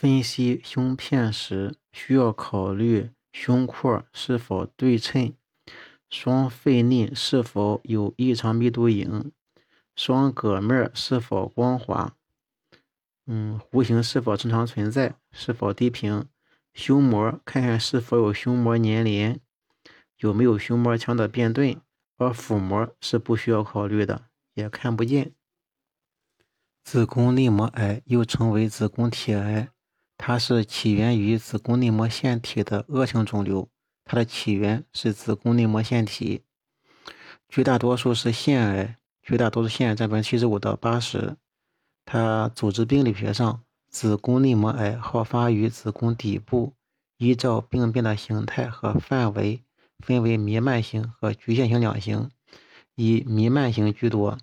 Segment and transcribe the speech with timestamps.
[0.00, 5.34] 分析胸片时，需要考虑胸廓是否对称，
[6.08, 9.30] 双肺内是否有异常密度影，
[9.94, 12.16] 双膈面是否光滑，
[13.26, 16.24] 嗯，弧形是否正常存在，是否低平，
[16.72, 19.38] 胸膜看看是否有胸膜粘连，
[20.20, 21.78] 有没有胸膜腔的变钝，
[22.16, 25.34] 而腹膜是不需要考虑的，也看不见。
[26.82, 29.68] 子宫内膜癌又称为子宫体癌。
[30.22, 33.70] 它是起源于子宫内膜腺体的恶性肿瘤，
[34.04, 36.42] 它的起源是子宫内膜腺体，
[37.48, 41.38] 绝大多数是腺癌，绝大多数腺癌占百分之七十五到八十。
[42.04, 46.74] 它组织病理学上，子宫内膜癌好发于子宫底部，
[47.16, 49.62] 依照病变的形态和范围，
[50.00, 52.30] 分为弥漫型和局限型两型，
[52.94, 54.36] 以弥漫型居多。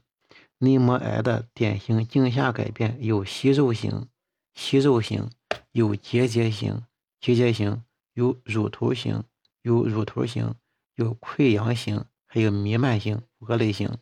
[0.57, 4.07] 内膜癌的典型镜下改变有息肉型、
[4.55, 5.29] 息肉型。
[5.77, 6.81] 有结节型、
[7.21, 7.83] 结节型，
[8.15, 9.23] 有乳头型、
[9.61, 10.55] 有乳头型，
[10.95, 13.95] 有溃疡型，还有弥漫型五个类型。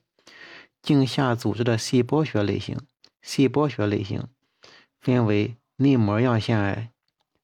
[0.82, 2.80] 镜下组织的细胞学类型，
[3.22, 4.26] 细胞学类型
[5.02, 6.94] 分为内膜样腺癌、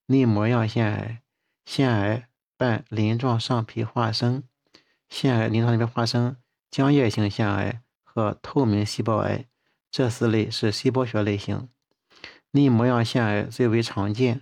[0.06, 1.22] 内膜样腺癌、
[1.66, 4.44] 腺癌伴鳞状上皮化生、
[5.10, 6.38] 腺癌鳞状上皮化生、
[6.72, 9.46] 浆液性腺癌和透明细胞癌，
[9.92, 11.68] 这四类是细胞学类型。
[12.54, 14.42] 内膜样腺癌最为常见，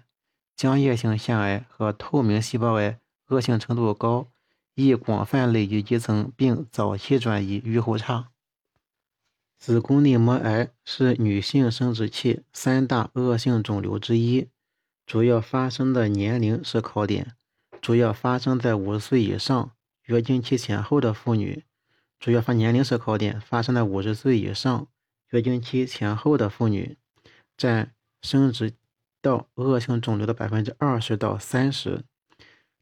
[0.58, 4.26] 浆液性腺癌和透明细胞癌恶性程度高，
[4.74, 8.30] 易广泛累积基层并早期转移，预后差。
[9.60, 14.48] 子宫内膜癌是女性生殖器三大恶性肿瘤之一，
[15.06, 17.36] 主要发生的年龄是考点，
[17.80, 19.72] 主要发生在五十岁以上、
[20.06, 21.64] 月经期前后的妇女。
[22.20, 24.88] 主要发年龄是考点，发生在五十岁以上、
[25.30, 26.98] 月经期前后的妇女，
[27.56, 27.94] 占。
[28.22, 28.74] 生殖
[29.22, 32.04] 道恶性肿瘤的百分之二十到三十，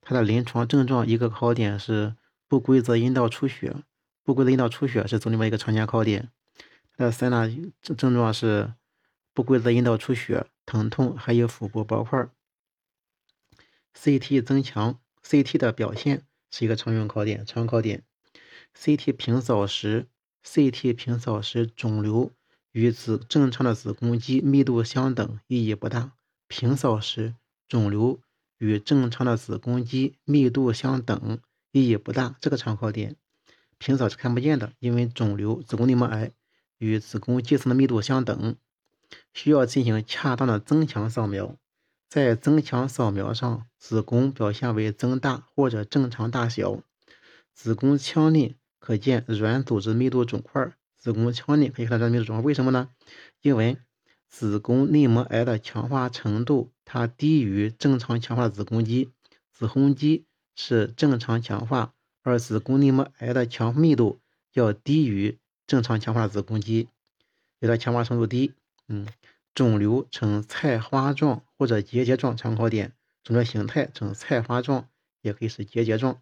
[0.01, 2.15] 它的临床症状一个考点是
[2.47, 3.75] 不规则阴道出血，
[4.23, 6.29] 不规则阴道出血是子宫内膜一个常见考点。
[6.95, 7.47] 它的三大
[7.81, 8.73] 症症状是
[9.33, 12.27] 不规则阴道出血、疼痛，还有腹部包块。
[13.95, 18.03] CT 增强，CT 的表现是一个常用考点，常用考点。
[18.75, 20.07] CT 平扫时
[20.43, 22.31] ，CT 平扫时肿瘤。
[22.77, 26.11] 与子正常的子宫肌密度相等，意义不大。
[26.47, 27.33] 平扫时，
[27.67, 28.19] 肿瘤
[28.59, 31.39] 与正常的子宫肌密度相等，
[31.71, 32.35] 意义不大。
[32.39, 33.15] 这个常考点，
[33.79, 36.33] 平扫是看不见的，因为肿瘤子宫内膜癌
[36.77, 38.55] 与子宫肌层的密度相等，
[39.33, 41.55] 需要进行恰当的增强扫描。
[42.07, 46.83] 在增强扫描上，子宫表现为增大或者正常大小，
[47.55, 50.71] 子宫腔内可见软组织密度肿块。
[51.07, 52.89] 子宫腔内可以看到这密度肿，为什么呢？
[53.39, 53.77] 因为
[54.27, 59.13] 子宫内膜癌的强化程度它低于正常强化的子宫肌，
[59.53, 64.19] 子宫肌是正常强化，而子宫内膜癌的强密度
[64.51, 66.89] 要低于正常强化的子宫肌，
[67.59, 68.51] 有的强化程度低。
[68.89, 69.07] 嗯，
[69.55, 72.91] 肿瘤呈菜花状或者结节状常考点，
[73.23, 74.89] 肿瘤形态呈菜花状，
[75.21, 76.21] 也可以是结节状，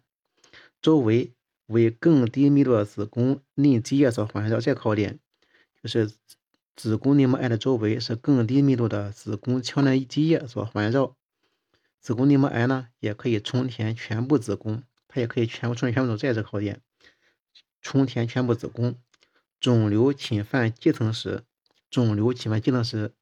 [0.80, 1.32] 周围。
[1.66, 5.18] 为更低密度的子宫内积液所环绕，这考点
[5.82, 6.12] 就是
[6.74, 11.16] 子宫内膜癌的周围是更低密度的子宫腔内积液所环绕。
[12.00, 16.80] 子宫内膜癌呢，也可以充填全部子宫，它也可以全部充填全部这也是考点。
[17.82, 18.96] 充填全部子宫，
[19.58, 21.42] 肿瘤侵犯肌层时，
[21.90, 23.12] 肿瘤侵犯肌层时，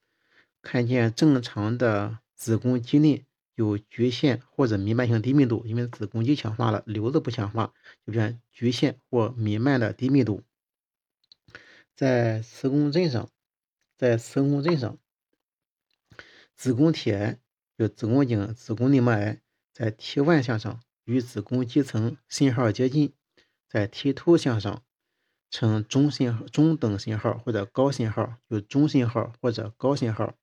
[0.61, 3.25] 看见正常的子宫肌内。
[3.55, 7.73] 有局限或者弥漫性低密度，因为子宫肌强化了，瘤子不强化，
[8.05, 10.43] 就变局限或弥漫的低密度。
[11.95, 13.31] 在磁共振上，
[13.97, 14.99] 在磁共振上，
[16.57, 17.39] 子宫体癌
[17.77, 19.41] 有子宫颈、子宫内膜癌，
[19.73, 23.13] 在 T1 向上与子宫肌层信号接近，
[23.69, 24.83] 在 T2 向上
[25.49, 30.35] 呈中信、中等信号或者高信号，有中信号或者高信号，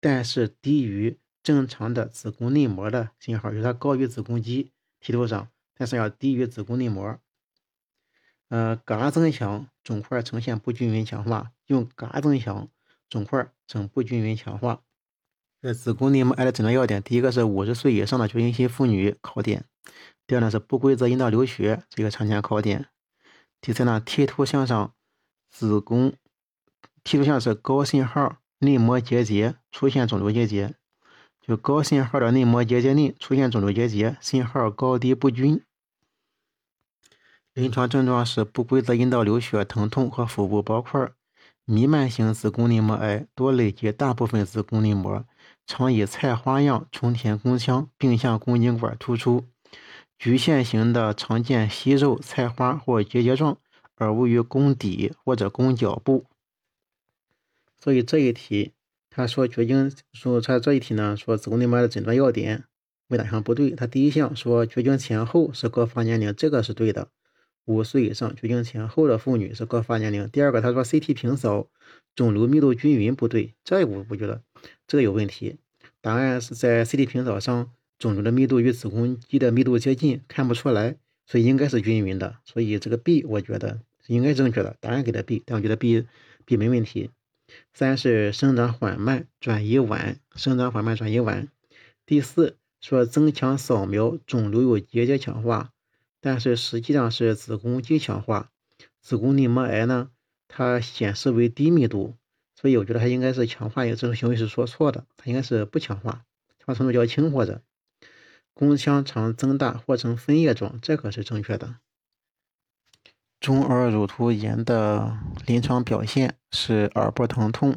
[0.00, 1.18] 但是低于。
[1.42, 7.18] 正常的子宫内膜的信号，就是它高于子宫肌梯度上，但是要低于子宫内膜。
[8.48, 12.68] 呃，嘎增强肿块呈现不均匀强化，用嘎增强
[13.08, 14.82] 肿块呈不均匀强化。
[15.62, 19.64] 这子宫内膜癌的诊断要点，第一个是五十岁以上的绝经期妇女考点，
[20.26, 22.88] 第二呢是不规则阴道流血，这个常见考点。
[23.60, 24.94] 第三呢，T 图向上
[25.50, 26.14] 子宫
[27.04, 30.74] T 图像是高信号内膜结节出现肿瘤结节。
[31.42, 35.60] 就高信号的内膜结节内出现肿瘤结节，信号高低不均。
[37.52, 41.10] 临床症状是不规则阴道流血、疼痛和腹部包块。
[41.64, 45.24] 弥漫性子宫内膜癌多累及大部分子宫内膜，
[45.66, 49.46] 常以菜花样充填宫腔，并向宫颈管突出。
[50.18, 53.58] 局限型的常见息肉、菜花或结节状，
[53.96, 56.26] 而位于宫底或者宫角部。
[57.78, 58.72] 所以这一题，
[59.14, 62.64] 他说绝经说他这一题呢，说子宫内膜的诊断要点
[63.08, 63.70] 为哪项不对？
[63.72, 67.08] 他第一项说绝经前后是高发年龄，这个是对的。
[67.66, 70.28] 五岁以上绝经前后的妇女是高发年龄。
[70.30, 71.68] 第二个，他说 CT 平扫
[72.16, 74.40] 肿瘤密度均匀不对，这我我觉得
[74.86, 75.58] 这个有问题。
[76.00, 82.38] 答案是在 CT 平扫上肿瘤的密度与子宫肌的密度接近，看不出来，所以应该是均匀的。
[82.44, 86.04] 所以这个 B 我觉得应该正确的，答案给的 B，但我觉得 B
[86.44, 87.10] B 没问题。
[87.72, 91.48] 三是生长缓慢，转移晚，生长缓慢转移晚。
[92.06, 95.72] 第四说增强扫描肿瘤有结节强化。
[96.24, 98.52] 但是实际上是子宫肌强化，
[99.00, 100.10] 子宫内膜癌呢，
[100.46, 102.14] 它显示为低密度，
[102.54, 106.24] 所以我觉得它应该是强化，这种行为是说错的，它应该是不强化，
[106.58, 107.60] 强化程度较轻或者
[108.54, 111.74] 宫腔常增大或呈分叶状，这个是正确的。
[113.42, 117.74] 中耳乳突炎的临床表现是耳部疼痛、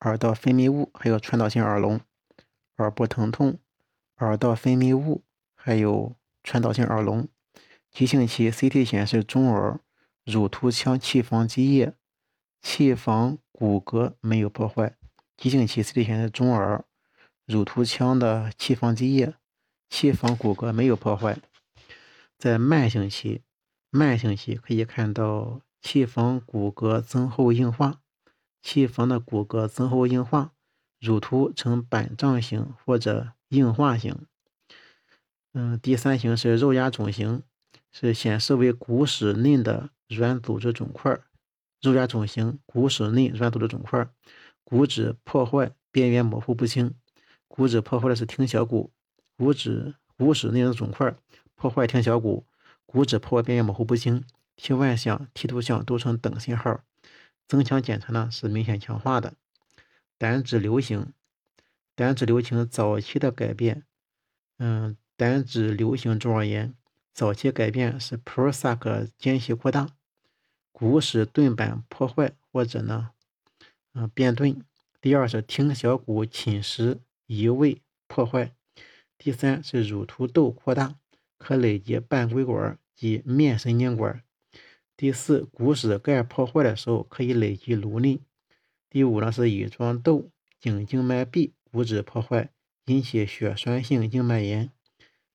[0.00, 2.00] 耳道分泌物，还有传导性耳聋。
[2.78, 3.60] 耳部疼痛、
[4.16, 5.22] 耳道分泌物，
[5.54, 7.28] 还有传导性耳聋。
[7.92, 9.78] 急性期 CT 显示中耳
[10.24, 11.94] 乳突腔气房积液，
[12.60, 14.96] 气房骨骼没有破坏。
[15.36, 16.84] 急性期 CT 显示中耳
[17.46, 19.34] 乳突腔的气房积液，
[19.88, 21.38] 气房骨骼没有破坏。
[22.36, 23.42] 在慢性期，
[23.96, 28.00] 慢性期可以看到气房骨骼增厚硬化，
[28.62, 30.52] 气房的骨骼增厚硬化，
[31.00, 34.26] 乳突呈板状型或者硬化型。
[35.54, 37.42] 嗯，第三型是肉芽肿型。
[37.98, 41.18] 是显示为骨室内的软组织肿块，
[41.80, 44.06] 肉芽肿型，骨室内软组织肿块，
[44.64, 46.92] 骨质破坏，边缘模糊不清。
[47.48, 48.92] 骨质破坏的是听小骨，
[49.38, 51.16] 骨质骨室内的肿块
[51.54, 52.46] 破坏听小骨，
[52.86, 54.24] 骨质破坏边缘模糊不清。
[54.56, 56.80] T 外向、T 图像都呈等信号。
[57.46, 59.34] 增强检查呢是明显强化的。
[60.16, 61.12] 胆脂瘤型，
[61.94, 63.84] 胆脂瘤型早期的改变，
[64.58, 66.74] 嗯，胆脂瘤型中耳炎。
[67.12, 69.88] 早期改变是 Pro-Sac 间隙扩大，
[70.72, 73.10] 骨室盾板破坏或者呢，
[73.92, 74.62] 嗯变钝。
[75.00, 78.52] 第二是听小骨侵蚀移位破坏。
[79.16, 80.96] 第三是乳突窦扩大，
[81.38, 84.22] 可累及半规管及面神经管。
[84.96, 88.20] 第四，骨室盖破坏的时候可以累及颅内。
[88.88, 92.50] 第五呢是乙状窦颈静脉壁骨质破坏，
[92.86, 94.70] 引起血栓性静脉炎。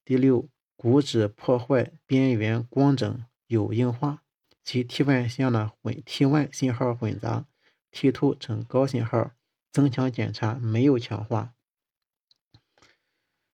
[0.04, 0.50] 第六。
[0.78, 4.24] 骨质破坏边缘光整有硬化，
[4.64, 7.46] 其 T1 向的混 T1 信号混杂
[7.92, 9.30] ，T2 呈高信号，
[9.72, 11.54] 增强检查没有强化。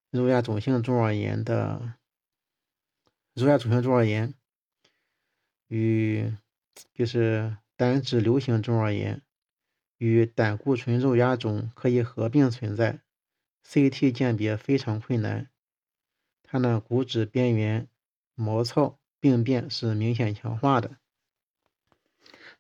[0.10, 1.96] 肉芽肿性中耳炎的
[3.38, 4.34] 肉芽肿性中耳炎
[5.68, 6.34] 与
[6.96, 9.22] 就是胆脂瘤型中耳炎
[10.00, 12.98] 与胆固醇肉芽肿可以合并存在
[13.64, 15.52] ，CT 鉴别非常困难。
[16.42, 17.88] 它呢，骨质边缘
[18.34, 20.98] 毛糙病变是明显强化的。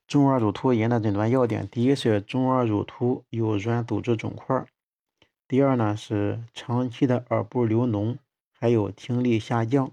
[0.07, 4.67] 中耳乳突炎的诊断要点：第一是中耳乳突有软组织肿块；
[5.47, 8.19] 第二呢是长期的耳部流脓，
[8.51, 9.87] 还有听力下降；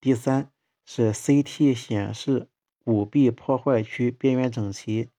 [0.00, 0.50] 第三
[0.84, 2.48] 是 CT 显示
[2.84, 5.10] 骨壁破坏区边缘整齐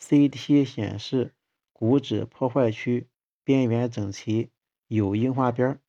[0.00, 1.34] ，CT 显示
[1.72, 3.08] 骨质破坏区
[3.44, 4.50] 边缘整齐，
[4.88, 5.80] 有硬化边儿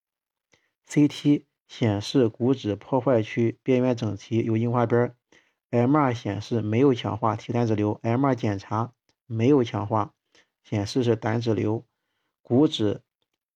[0.88, 1.46] ，CT。
[1.68, 5.16] 显示骨质破坏区边缘整齐，有硬化边儿。
[5.72, 8.94] MR 显示没有强化体胆脂瘤，MR 检查
[9.26, 10.14] 没有强化，
[10.64, 11.84] 显示是胆脂瘤。
[12.44, 13.02] 骨质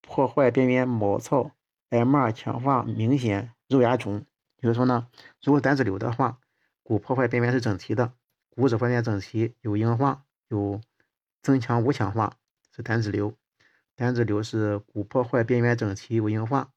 [0.02, 1.52] 破坏边缘毛糙
[1.92, 4.26] ，MR 强化明显肉芽肿。
[4.62, 5.08] 就是说呢，
[5.42, 6.40] 如果胆脂瘤的话，
[6.84, 8.14] 骨破坏边缘是整齐的，
[8.50, 10.82] 骨质边缘整齐，有硬化，有
[11.42, 12.38] 增强无强化，
[12.76, 13.36] 是胆脂瘤。
[13.96, 16.72] 胆脂瘤是骨破坏边缘整齐，有硬化。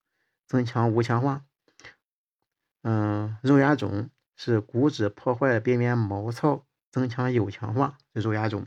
[0.49, 1.47] 增强无强化，
[2.83, 8.67] 嗯，肉芽肿是骨质破坏边缘毛糙，增强有强化，是肉芽肿。